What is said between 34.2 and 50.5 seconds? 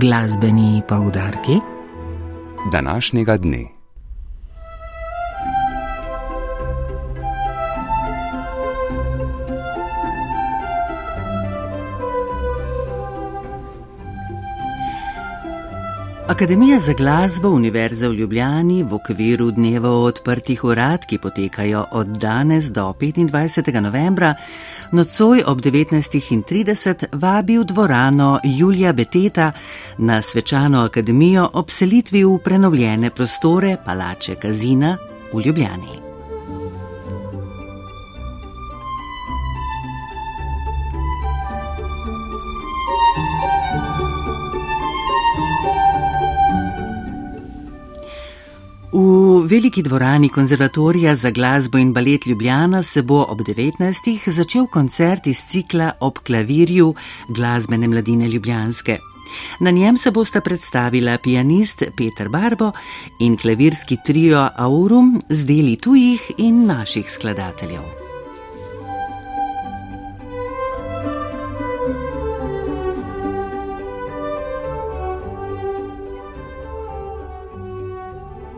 Kazina v Ljubljani. Veliki dvorani